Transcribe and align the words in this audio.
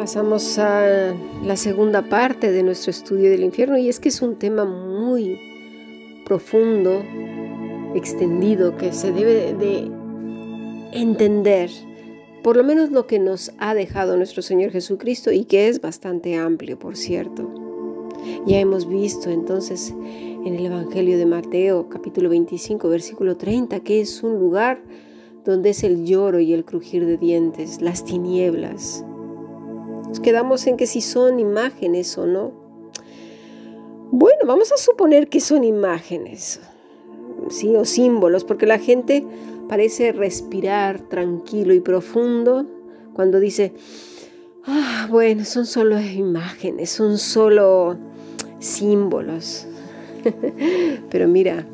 pasamos 0.00 0.58
a 0.58 1.14
la 1.44 1.56
segunda 1.56 2.00
parte 2.00 2.50
de 2.50 2.62
nuestro 2.62 2.90
estudio 2.90 3.28
del 3.28 3.44
infierno 3.44 3.76
y 3.76 3.90
es 3.90 4.00
que 4.00 4.08
es 4.08 4.22
un 4.22 4.36
tema 4.36 4.64
muy 4.64 5.38
profundo, 6.24 7.02
extendido, 7.94 8.78
que 8.78 8.94
se 8.94 9.12
debe 9.12 9.52
de 9.52 9.90
entender, 10.92 11.68
por 12.42 12.56
lo 12.56 12.64
menos 12.64 12.90
lo 12.90 13.06
que 13.06 13.18
nos 13.18 13.52
ha 13.58 13.74
dejado 13.74 14.16
nuestro 14.16 14.40
Señor 14.40 14.70
Jesucristo 14.70 15.32
y 15.32 15.44
que 15.44 15.68
es 15.68 15.82
bastante 15.82 16.34
amplio, 16.34 16.78
por 16.78 16.96
cierto. 16.96 17.52
Ya 18.46 18.58
hemos 18.58 18.88
visto 18.88 19.28
entonces 19.28 19.94
en 20.46 20.54
el 20.54 20.64
Evangelio 20.64 21.18
de 21.18 21.26
Mateo 21.26 21.90
capítulo 21.90 22.30
25 22.30 22.88
versículo 22.88 23.36
30 23.36 23.80
que 23.80 24.00
es 24.00 24.22
un 24.22 24.38
lugar 24.38 24.82
donde 25.44 25.70
es 25.70 25.84
el 25.84 26.06
lloro 26.06 26.40
y 26.40 26.54
el 26.54 26.64
crujir 26.64 27.04
de 27.04 27.18
dientes, 27.18 27.82
las 27.82 28.02
tinieblas, 28.02 29.04
quedamos 30.18 30.66
en 30.66 30.76
que 30.76 30.88
si 30.88 31.00
son 31.00 31.38
imágenes 31.38 32.18
o 32.18 32.26
no. 32.26 32.52
Bueno, 34.10 34.40
vamos 34.44 34.72
a 34.72 34.76
suponer 34.76 35.28
que 35.28 35.38
son 35.38 35.62
imágenes, 35.62 36.60
sí, 37.48 37.76
o 37.76 37.84
símbolos, 37.84 38.42
porque 38.42 38.66
la 38.66 38.80
gente 38.80 39.24
parece 39.68 40.10
respirar 40.10 41.00
tranquilo 41.00 41.72
y 41.74 41.80
profundo 41.80 42.66
cuando 43.14 43.38
dice, 43.38 43.72
ah, 44.66 45.06
bueno, 45.08 45.44
son 45.44 45.64
solo 45.64 46.00
imágenes, 46.00 46.90
son 46.90 47.18
solo 47.18 47.96
símbolos. 48.58 49.68
Pero 51.10 51.28
mira, 51.28 51.68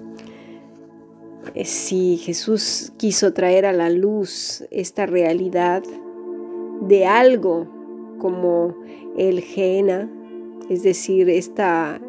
eh, 1.54 1.64
si 1.64 2.18
Jesús 2.18 2.92
quiso 2.98 3.32
traer 3.32 3.64
a 3.64 3.72
la 3.72 3.88
luz 3.88 4.64
esta 4.70 5.06
realidad 5.06 5.82
de 6.82 7.06
algo 7.06 7.75
como 8.18 8.74
el 9.16 9.40
Jena, 9.40 10.10
es 10.68 10.82
decir, 10.82 11.28
esta 11.30 12.00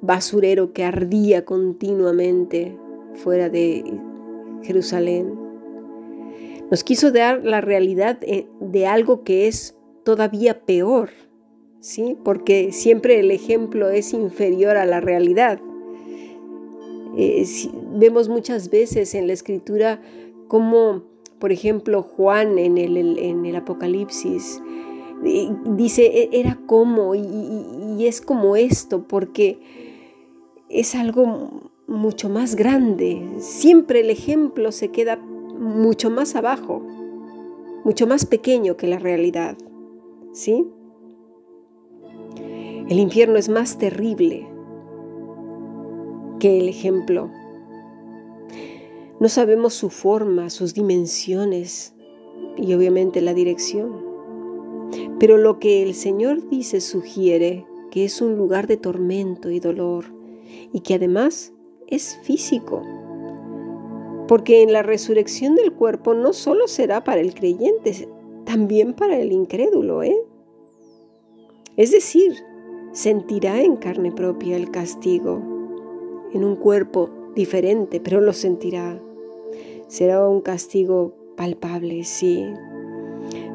basurero 0.00 0.72
que 0.72 0.84
ardía 0.84 1.44
continuamente 1.44 2.76
fuera 3.14 3.48
de 3.48 3.84
Jerusalén. 4.62 5.34
Nos 6.70 6.84
quiso 6.84 7.10
dar 7.10 7.44
la 7.44 7.60
realidad 7.60 8.18
eh, 8.22 8.46
de 8.60 8.86
algo 8.86 9.24
que 9.24 9.48
es 9.48 9.76
todavía 10.04 10.64
peor, 10.64 11.10
¿sí? 11.80 12.16
Porque 12.24 12.72
siempre 12.72 13.20
el 13.20 13.30
ejemplo 13.30 13.88
es 13.88 14.12
inferior 14.12 14.76
a 14.76 14.84
la 14.84 15.00
realidad. 15.00 15.60
Eh, 17.16 17.44
vemos 17.94 18.28
muchas 18.28 18.70
veces 18.70 19.14
en 19.14 19.26
la 19.26 19.32
escritura 19.32 20.00
como, 20.46 21.04
por 21.38 21.52
ejemplo, 21.52 22.02
Juan 22.02 22.58
en 22.58 22.76
el 22.78 23.56
Apocalipsis 23.56 24.62
dice, 25.22 26.06
e, 26.06 26.30
era 26.32 26.58
como 26.66 27.14
y, 27.14 28.06
es 28.06 28.20
como 28.20 28.56
esto, 28.56 29.06
porque 29.06 29.58
es 30.68 30.94
algo 30.94 31.72
mucho 31.86 32.28
más 32.28 32.54
grande. 32.54 33.28
Siempre 33.38 34.00
el 34.00 34.10
ejemplo 34.10 34.72
se 34.72 34.88
queda 34.88 35.16
mucho 35.16 36.10
más 36.10 36.36
abajo, 36.36 36.82
mucho 37.84 38.06
más 38.06 38.26
pequeño 38.26 38.76
que 38.76 38.86
la 38.86 38.98
realidad. 38.98 39.56
¿Sí? 40.32 40.66
El 42.88 42.98
infierno 42.98 43.36
es 43.36 43.48
más 43.48 43.78
terrible 43.78 44.46
que 46.38 46.58
el 46.58 46.68
ejemplo. 46.68 47.30
No 49.20 49.28
sabemos 49.28 49.74
su 49.74 49.90
forma, 49.90 50.48
sus 50.48 50.74
dimensiones 50.74 51.94
y 52.56 52.72
obviamente 52.74 53.20
la 53.20 53.34
dirección. 53.34 54.07
Pero 55.18 55.36
lo 55.36 55.58
que 55.58 55.82
el 55.82 55.94
Señor 55.94 56.48
dice 56.48 56.80
sugiere 56.80 57.66
que 57.90 58.04
es 58.04 58.20
un 58.20 58.36
lugar 58.36 58.66
de 58.66 58.76
tormento 58.76 59.50
y 59.50 59.60
dolor 59.60 60.04
y 60.72 60.80
que 60.80 60.94
además 60.94 61.52
es 61.86 62.18
físico. 62.22 62.82
Porque 64.28 64.62
en 64.62 64.72
la 64.72 64.82
resurrección 64.82 65.54
del 65.54 65.72
cuerpo 65.72 66.14
no 66.14 66.32
solo 66.32 66.68
será 66.68 67.02
para 67.02 67.20
el 67.20 67.34
creyente, 67.34 68.08
también 68.44 68.92
para 68.92 69.18
el 69.18 69.32
incrédulo, 69.32 70.02
¿eh? 70.02 70.16
Es 71.76 71.92
decir, 71.92 72.34
sentirá 72.92 73.62
en 73.62 73.76
carne 73.76 74.12
propia 74.12 74.56
el 74.56 74.70
castigo, 74.70 75.40
en 76.32 76.44
un 76.44 76.56
cuerpo 76.56 77.10
diferente, 77.34 78.00
pero 78.00 78.20
lo 78.20 78.32
sentirá. 78.32 79.00
Será 79.86 80.28
un 80.28 80.42
castigo 80.42 81.14
palpable, 81.36 82.04
sí, 82.04 82.44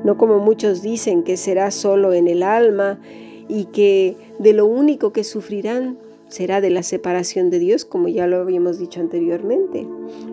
no 0.04 0.18
como 0.18 0.40
muchos 0.40 0.82
dicen 0.82 1.24
que 1.24 1.38
será 1.38 1.72
solo 1.72 2.14
en 2.14 2.28
el 2.28 2.44
alma 2.44 3.00
y 3.48 3.66
que 3.66 4.18
de 4.40 4.54
lo 4.54 4.66
único 4.66 5.14
que 5.14 5.24
sufrirán 5.24 5.98
será 6.28 6.62
de 6.62 6.70
la 6.70 6.84
separación 6.84 7.50
de 7.50 7.60
Dios, 7.60 7.86
como 7.86 8.08
ya 8.08 8.26
lo 8.28 8.38
habíamos 8.38 8.80
dicho 8.80 9.00
anteriormente. 9.00 9.88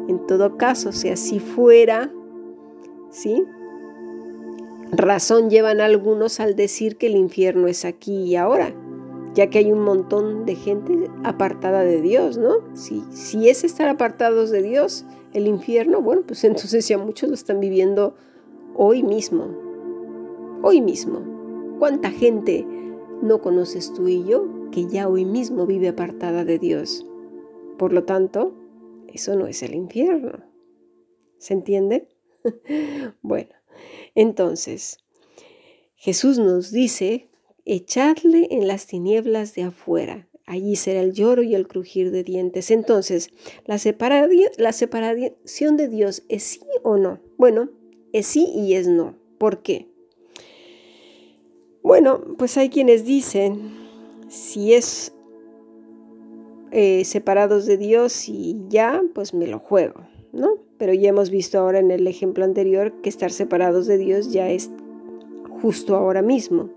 En 0.09 0.27
todo 0.27 0.57
caso, 0.57 0.93
si 0.93 1.11
así 1.11 1.41
fuera, 1.41 2.11
¿sí? 3.11 3.45
Razón 4.93 5.51
llevan 5.51 5.81
algunos 5.81 6.41
al 6.41 6.57
decir 6.57 6.97
que 6.97 7.07
el 7.07 7.17
infierno 7.17 7.69
es 7.69 7.85
aquí 7.85 8.23
y 8.23 8.37
ahora, 8.37 8.73
ya 9.35 9.49
que 9.51 9.59
hay 9.59 9.73
un 9.73 9.83
montón 9.83 10.47
de 10.47 10.55
gente 10.57 11.11
apartada 11.23 11.83
de 11.83 12.01
Dios, 12.01 12.39
¿no? 12.39 12.55
Si, 12.75 13.05
si 13.13 13.49
es 13.49 13.63
estar 13.63 13.89
apartados 13.89 14.51
de 14.51 14.63
Dios, 14.63 15.05
el 15.33 15.47
infierno, 15.47 16.01
bueno, 16.01 16.23
pues 16.27 16.43
entonces 16.45 16.89
ya 16.89 16.99
muchos 16.99 17.29
lo 17.29 17.35
están 17.35 17.61
viviendo 17.61 18.15
hoy 18.75 19.03
mismo, 19.03 19.49
hoy 20.63 20.81
mismo. 20.81 21.25
¿Cuánta 21.79 22.11
gente 22.11 22.67
no 23.23 23.41
conoces 23.41 23.93
tú 23.93 24.09
y 24.09 24.25
yo 24.25 24.49
que 24.71 24.87
ya 24.87 25.09
hoy 25.09 25.25
mismo 25.25 25.67
vive 25.67 25.89
apartada 25.89 26.45
de 26.45 26.59
Dios? 26.59 27.07
Por 27.79 27.93
lo 27.93 28.05
tanto, 28.05 28.55
eso 29.09 29.37
no 29.37 29.47
es 29.47 29.63
el 29.63 29.75
infierno. 29.75 30.45
¿Se 31.39 31.55
entiende? 31.55 32.09
bueno, 33.23 33.51
entonces, 34.15 34.99
Jesús 35.95 36.39
nos 36.39 36.71
dice, 36.71 37.31
echadle 37.65 38.49
en 38.51 38.67
las 38.67 38.87
tinieblas 38.87 39.55
de 39.55 39.63
afuera. 39.65 40.29
Allí 40.47 40.75
será 40.77 41.01
el 41.01 41.13
lloro 41.13 41.43
y 41.43 41.55
el 41.55 41.69
crujir 41.69 42.11
de 42.11 42.25
dientes. 42.25 42.71
Entonces, 42.71 43.31
¿la, 43.67 43.79
separación 43.79 45.77
de 45.77 45.89
Dios 45.89 46.25
es 46.29 46.43
sí 46.43 46.61
o 46.83 46.97
no? 46.97 47.21
Bueno, 47.37 47.71
es 48.13 48.27
sí 48.27 48.47
y 48.55 48.75
es 48.75 48.89
no. 48.89 49.15
¿Por 49.39 49.63
qué? 49.63 49.89
Bueno, 51.83 52.21
pues 52.37 52.57
hay 52.57 52.69
quienes 52.69 53.05
dicen, 53.05 53.73
si 54.29 54.75
es 54.75 55.13
eh, 56.73 57.05
separados 57.05 57.67
de 57.67 57.77
Dios 57.77 58.29
y 58.29 58.57
ya, 58.69 59.03
pues 59.15 59.35
me 59.35 59.47
lo 59.47 59.59
juego, 59.59 60.03
¿no? 60.33 60.59
Pero 60.79 60.95
ya 60.95 61.09
hemos 61.09 61.31
visto 61.31 61.59
ahora 61.59 61.79
en 61.79 61.91
el 61.91 62.07
ejemplo 62.07 62.45
anterior 62.45 62.93
que 63.03 63.09
estar 63.09 63.33
separados 63.33 63.87
de 63.87 63.99
Dios 63.99 64.31
ya 64.31 64.49
es 64.49 64.71
justo 65.61 65.97
ahora 65.97 66.23
mismo. 66.23 66.71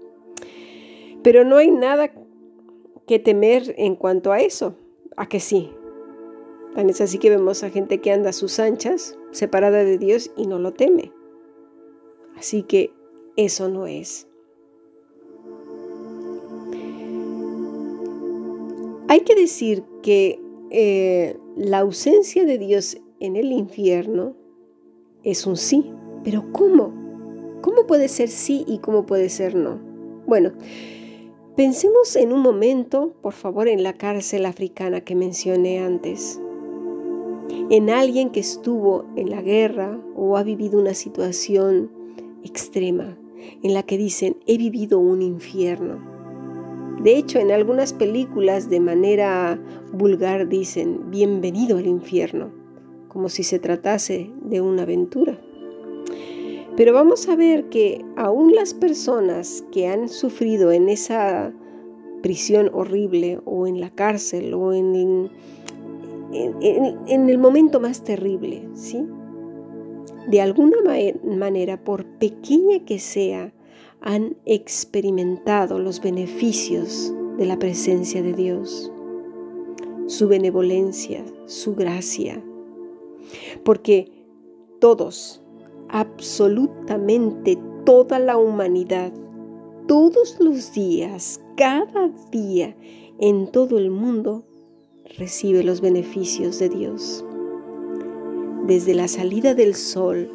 Pero 1.21 1.45
no 1.45 1.57
hay 1.57 1.71
nada 1.71 2.11
que 3.07 3.19
temer 3.19 3.75
en 3.77 3.95
cuanto 3.95 4.31
a 4.31 4.39
eso, 4.39 4.75
a 5.15 5.29
que 5.29 5.39
sí. 5.39 5.71
Tan 6.75 6.89
es 6.89 7.01
así 7.01 7.17
que 7.19 7.29
vemos 7.29 7.63
a 7.63 7.69
gente 7.69 8.01
que 8.01 8.11
anda 8.11 8.31
a 8.31 8.33
sus 8.33 8.59
anchas, 8.59 9.17
separada 9.31 9.83
de 9.83 9.97
Dios 9.97 10.31
y 10.35 10.47
no 10.47 10.59
lo 10.59 10.73
teme. 10.73 11.12
Así 12.43 12.63
que 12.63 12.91
eso 13.37 13.69
no 13.69 13.87
es. 13.87 14.27
Hay 19.07 19.21
que 19.21 19.33
decir 19.33 19.85
que 20.01 20.41
eh, 20.69 21.37
la 21.55 21.79
ausencia 21.79 22.43
de 22.43 22.57
Dios 22.57 22.97
en 23.21 23.37
el 23.37 23.53
infierno 23.53 24.35
es 25.23 25.47
un 25.47 25.55
sí, 25.55 25.89
pero 26.25 26.43
¿cómo? 26.51 26.91
¿Cómo 27.61 27.87
puede 27.87 28.09
ser 28.09 28.27
sí 28.27 28.65
y 28.67 28.79
cómo 28.79 29.05
puede 29.05 29.29
ser 29.29 29.55
no? 29.55 29.79
Bueno, 30.27 30.51
pensemos 31.55 32.17
en 32.17 32.33
un 32.33 32.41
momento, 32.41 33.13
por 33.21 33.31
favor, 33.31 33.69
en 33.69 33.83
la 33.83 33.93
cárcel 33.93 34.45
africana 34.45 34.99
que 34.99 35.15
mencioné 35.15 35.79
antes, 35.79 36.41
en 37.69 37.89
alguien 37.89 38.31
que 38.31 38.41
estuvo 38.41 39.05
en 39.15 39.29
la 39.29 39.41
guerra 39.41 39.97
o 40.17 40.35
ha 40.35 40.43
vivido 40.43 40.77
una 40.77 40.93
situación 40.93 42.02
extrema 42.43 43.17
en 43.61 43.73
la 43.73 43.83
que 43.83 43.97
dicen, 43.97 44.37
he 44.47 44.57
vivido 44.57 44.99
un 44.99 45.21
infierno. 45.21 46.13
De 47.01 47.17
hecho, 47.17 47.39
en 47.39 47.51
algunas 47.51 47.93
películas 47.93 48.69
de 48.69 48.79
manera 48.79 49.59
vulgar 49.91 50.47
dicen, 50.47 51.09
bienvenido 51.09 51.77
al 51.77 51.87
infierno, 51.87 52.51
como 53.07 53.29
si 53.29 53.43
se 53.43 53.59
tratase 53.59 54.31
de 54.43 54.61
una 54.61 54.83
aventura. 54.83 55.39
Pero 56.75 56.93
vamos 56.93 57.27
a 57.29 57.35
ver 57.35 57.69
que 57.69 58.03
aún 58.15 58.55
las 58.55 58.73
personas 58.73 59.63
que 59.71 59.87
han 59.87 60.09
sufrido 60.09 60.71
en 60.71 60.89
esa 60.89 61.53
prisión 62.21 62.71
horrible 62.73 63.39
o 63.45 63.67
en 63.67 63.79
la 63.79 63.89
cárcel 63.89 64.53
o 64.53 64.73
en, 64.73 65.29
en, 66.31 66.97
en 67.07 67.29
el 67.29 67.37
momento 67.37 67.79
más 67.79 68.03
terrible, 68.03 68.67
¿sí? 68.73 69.05
De 70.27 70.41
alguna 70.41 70.77
manera, 71.23 71.83
por 71.83 72.05
pequeña 72.05 72.85
que 72.85 72.99
sea, 72.99 73.53
han 74.01 74.35
experimentado 74.45 75.79
los 75.79 76.01
beneficios 76.01 77.13
de 77.37 77.45
la 77.45 77.57
presencia 77.57 78.21
de 78.21 78.33
Dios, 78.33 78.91
su 80.07 80.27
benevolencia, 80.27 81.23
su 81.45 81.75
gracia, 81.75 82.43
porque 83.63 84.11
todos, 84.79 85.41
absolutamente 85.89 87.57
toda 87.85 88.19
la 88.19 88.37
humanidad, 88.37 89.13
todos 89.87 90.37
los 90.39 90.73
días, 90.73 91.41
cada 91.55 92.09
día, 92.31 92.75
en 93.19 93.51
todo 93.51 93.77
el 93.77 93.89
mundo, 93.89 94.43
recibe 95.17 95.63
los 95.63 95.81
beneficios 95.81 96.59
de 96.59 96.69
Dios. 96.69 97.25
Desde 98.65 98.93
la 98.93 99.09
salida 99.09 99.53
del 99.53 99.75
sol 99.75 100.29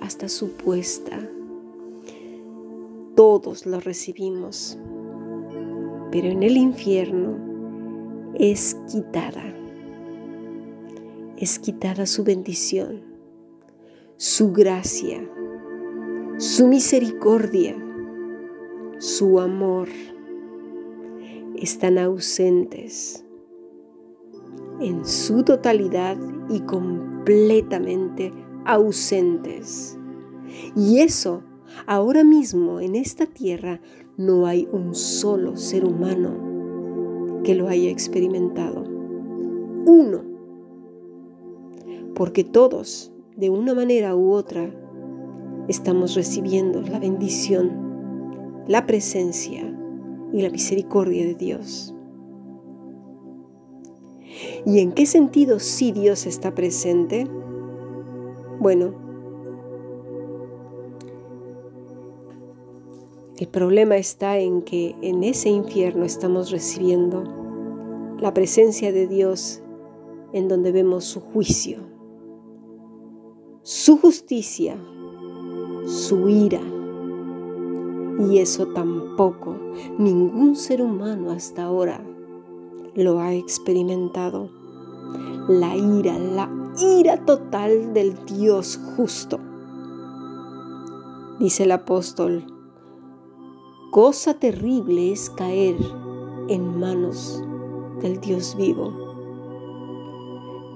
hasta 0.00 0.28
su 0.28 0.54
puesta, 0.54 1.20
todos 3.14 3.64
lo 3.64 3.78
recibimos, 3.78 4.76
pero 6.10 6.26
en 6.26 6.42
el 6.42 6.56
infierno 6.56 7.38
es 8.34 8.76
quitada, 8.90 9.54
es 11.36 11.60
quitada 11.60 12.06
su 12.06 12.24
bendición, 12.24 13.02
su 14.16 14.50
gracia, 14.52 15.22
su 16.38 16.66
misericordia, 16.66 17.76
su 18.98 19.38
amor. 19.38 19.88
Están 21.54 21.98
ausentes 21.98 23.24
en 24.80 25.04
su 25.04 25.44
totalidad 25.44 26.16
y 26.48 26.60
completamente 27.24 28.32
ausentes. 28.64 29.98
Y 30.76 30.98
eso 30.98 31.42
Ahora 31.86 32.24
mismo 32.24 32.80
en 32.80 32.94
esta 32.94 33.26
tierra 33.26 33.80
no 34.16 34.46
hay 34.46 34.68
un 34.72 34.94
solo 34.94 35.56
ser 35.56 35.84
humano 35.84 37.40
que 37.42 37.54
lo 37.54 37.68
haya 37.68 37.90
experimentado. 37.90 38.84
Uno. 39.86 40.22
Porque 42.14 42.44
todos, 42.44 43.12
de 43.36 43.50
una 43.50 43.74
manera 43.74 44.14
u 44.14 44.32
otra, 44.32 44.70
estamos 45.68 46.14
recibiendo 46.14 46.82
la 46.82 46.98
bendición, 46.98 47.70
la 48.66 48.86
presencia 48.86 49.62
y 50.32 50.42
la 50.42 50.50
misericordia 50.50 51.24
de 51.24 51.34
Dios. 51.34 51.94
¿Y 54.66 54.80
en 54.80 54.92
qué 54.92 55.06
sentido 55.06 55.58
sí 55.58 55.92
Dios 55.92 56.26
está 56.26 56.54
presente? 56.54 57.26
Bueno, 58.58 58.94
El 63.40 63.48
problema 63.48 63.96
está 63.96 64.38
en 64.38 64.60
que 64.60 64.94
en 65.00 65.24
ese 65.24 65.48
infierno 65.48 66.04
estamos 66.04 66.50
recibiendo 66.50 67.24
la 68.18 68.34
presencia 68.34 68.92
de 68.92 69.06
Dios 69.06 69.62
en 70.34 70.46
donde 70.46 70.72
vemos 70.72 71.06
su 71.06 71.20
juicio, 71.20 71.78
su 73.62 73.96
justicia, 73.96 74.76
su 75.86 76.28
ira. 76.28 76.60
Y 78.28 78.40
eso 78.40 78.66
tampoco 78.74 79.56
ningún 79.96 80.54
ser 80.54 80.82
humano 80.82 81.30
hasta 81.30 81.62
ahora 81.62 82.04
lo 83.00 83.20
ha 83.20 83.34
experimentado. 83.34 84.48
La 85.48 85.76
ira, 85.76 86.18
la 86.18 86.48
ira 86.98 87.24
total 87.24 87.92
del 87.92 88.24
Dios 88.26 88.78
justo. 88.96 89.40
Dice 91.38 91.64
el 91.64 91.72
apóstol 91.72 92.44
Cosa 93.90 94.34
terrible 94.34 95.10
es 95.10 95.30
caer 95.30 95.76
en 96.48 96.78
manos 96.78 97.42
del 98.00 98.20
Dios 98.20 98.54
vivo. 98.56 98.92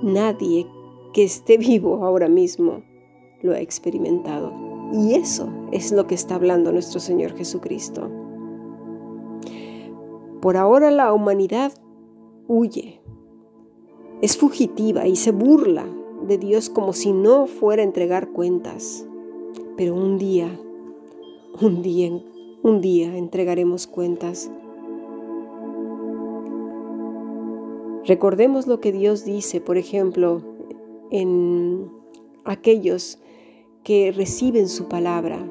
Nadie 0.02 0.66
que 1.12 1.22
esté 1.22 1.56
vivo 1.56 2.04
ahora 2.04 2.28
mismo 2.28 2.82
lo 3.40 3.52
ha 3.52 3.60
experimentado. 3.60 4.52
Y 4.92 5.14
eso 5.14 5.48
es 5.70 5.92
lo 5.92 6.06
que 6.06 6.16
está 6.16 6.34
hablando 6.34 6.72
nuestro 6.72 6.98
Señor 6.98 7.36
Jesucristo. 7.36 8.10
Por 10.40 10.56
ahora 10.56 10.90
la 10.90 11.12
humanidad 11.12 11.72
huye, 12.48 13.00
es 14.22 14.36
fugitiva 14.36 15.06
y 15.06 15.16
se 15.16 15.32
burla 15.32 15.86
de 16.26 16.38
Dios 16.38 16.70
como 16.70 16.92
si 16.92 17.12
no 17.12 17.46
fuera 17.46 17.82
a 17.82 17.86
entregar 17.86 18.30
cuentas. 18.30 19.06
Pero 19.76 19.94
un 19.94 20.18
día, 20.18 20.60
un 21.60 21.82
día 21.82 22.10
un 22.64 22.80
día 22.80 23.14
entregaremos 23.18 23.86
cuentas. 23.86 24.50
Recordemos 28.06 28.66
lo 28.66 28.80
que 28.80 28.90
Dios 28.90 29.26
dice, 29.26 29.60
por 29.60 29.76
ejemplo, 29.76 30.40
en 31.10 31.90
aquellos 32.44 33.18
que 33.82 34.12
reciben 34.12 34.70
su 34.70 34.88
palabra, 34.88 35.46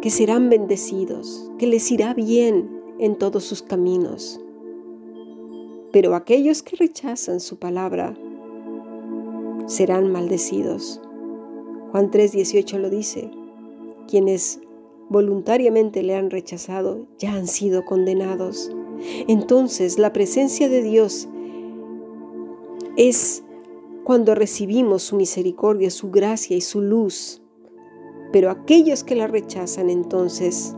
que 0.00 0.08
serán 0.08 0.48
bendecidos, 0.48 1.52
que 1.58 1.66
les 1.66 1.92
irá 1.92 2.14
bien 2.14 2.70
en 2.98 3.16
todos 3.16 3.44
sus 3.44 3.60
caminos. 3.60 4.40
Pero 5.96 6.14
aquellos 6.14 6.62
que 6.62 6.76
rechazan 6.76 7.40
su 7.40 7.58
palabra 7.58 8.14
serán 9.64 10.12
maldecidos. 10.12 11.00
Juan 11.90 12.10
3:18 12.10 12.76
lo 12.76 12.90
dice, 12.90 13.30
quienes 14.06 14.60
voluntariamente 15.08 16.02
le 16.02 16.14
han 16.14 16.30
rechazado 16.30 17.06
ya 17.18 17.32
han 17.32 17.46
sido 17.46 17.86
condenados. 17.86 18.70
Entonces 19.26 19.98
la 19.98 20.12
presencia 20.12 20.68
de 20.68 20.82
Dios 20.82 21.30
es 22.98 23.42
cuando 24.04 24.34
recibimos 24.34 25.02
su 25.02 25.16
misericordia, 25.16 25.88
su 25.88 26.10
gracia 26.10 26.58
y 26.58 26.60
su 26.60 26.82
luz. 26.82 27.40
Pero 28.32 28.50
aquellos 28.50 29.02
que 29.02 29.16
la 29.16 29.28
rechazan 29.28 29.88
entonces 29.88 30.76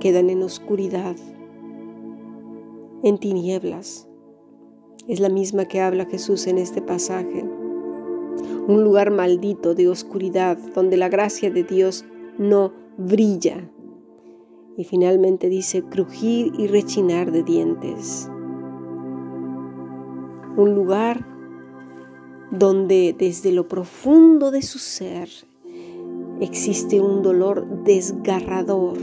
quedan 0.00 0.28
en 0.28 0.42
oscuridad, 0.42 1.14
en 3.02 3.18
tinieblas. 3.18 4.08
Es 5.08 5.20
la 5.20 5.28
misma 5.28 5.64
que 5.64 5.80
habla 5.80 6.06
Jesús 6.06 6.46
en 6.46 6.58
este 6.58 6.82
pasaje. 6.82 7.44
Un 8.68 8.84
lugar 8.84 9.10
maldito 9.10 9.74
de 9.74 9.88
oscuridad 9.88 10.58
donde 10.74 10.96
la 10.96 11.08
gracia 11.08 11.50
de 11.50 11.64
Dios 11.64 12.04
no 12.38 12.72
brilla. 12.96 13.70
Y 14.76 14.84
finalmente 14.84 15.48
dice 15.48 15.82
crujir 15.82 16.52
y 16.58 16.66
rechinar 16.66 17.32
de 17.32 17.42
dientes. 17.42 18.30
Un 20.56 20.74
lugar 20.74 21.26
donde 22.50 23.14
desde 23.18 23.52
lo 23.52 23.68
profundo 23.68 24.50
de 24.50 24.62
su 24.62 24.78
ser 24.78 25.28
existe 26.40 27.00
un 27.00 27.22
dolor 27.22 27.66
desgarrador, 27.84 28.96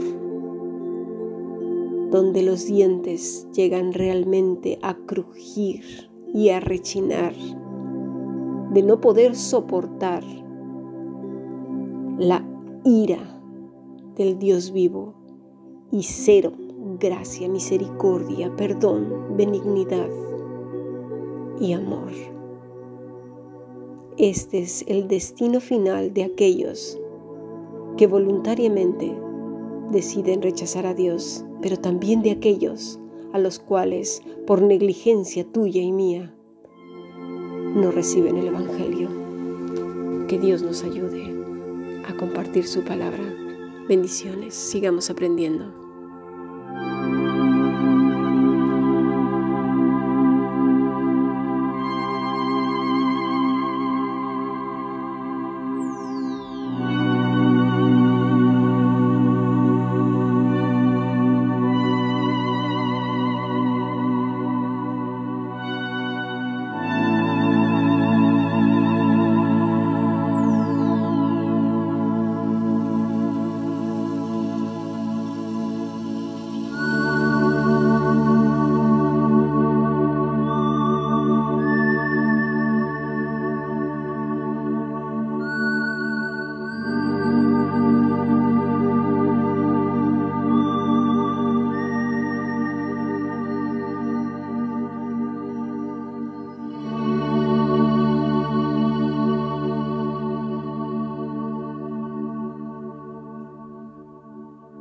donde 2.11 2.41
los 2.41 2.65
dientes 2.65 3.47
llegan 3.53 3.93
realmente 3.93 4.79
a 4.81 4.95
crujir 4.95 6.09
y 6.33 6.49
a 6.49 6.59
rechinar, 6.59 7.33
de 8.73 8.83
no 8.83 9.01
poder 9.01 9.35
soportar 9.35 10.23
la 12.17 12.45
ira 12.83 13.41
del 14.15 14.39
Dios 14.39 14.71
vivo 14.71 15.13
y 15.91 16.03
cero 16.03 16.53
gracia, 16.99 17.47
misericordia, 17.47 18.55
perdón, 18.55 19.35
benignidad 19.35 20.09
y 21.59 21.73
amor. 21.73 22.11
Este 24.17 24.59
es 24.59 24.83
el 24.87 25.07
destino 25.07 25.59
final 25.59 26.13
de 26.13 26.23
aquellos 26.23 26.99
que 27.97 28.07
voluntariamente 28.07 29.15
deciden 29.91 30.41
rechazar 30.41 30.85
a 30.85 30.93
Dios, 30.93 31.45
pero 31.61 31.77
también 31.77 32.21
de 32.21 32.31
aquellos 32.31 32.99
a 33.33 33.39
los 33.39 33.59
cuales, 33.59 34.21
por 34.45 34.61
negligencia 34.61 35.45
tuya 35.45 35.81
y 35.81 35.91
mía, 35.91 36.33
no 37.75 37.91
reciben 37.91 38.37
el 38.37 38.47
Evangelio. 38.47 39.09
Que 40.27 40.39
Dios 40.39 40.61
nos 40.61 40.83
ayude 40.83 41.33
a 42.05 42.15
compartir 42.15 42.67
su 42.67 42.83
palabra. 42.83 43.23
Bendiciones, 43.87 44.53
sigamos 44.53 45.09
aprendiendo. 45.09 45.65